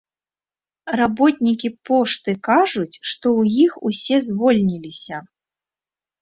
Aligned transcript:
Работнікі 0.99 1.69
пошты 1.89 2.35
кажуць, 2.47 2.95
што 3.09 3.25
ў 3.41 3.61
іх 3.65 3.71
усе 3.91 4.17
звольніліся. 4.31 5.21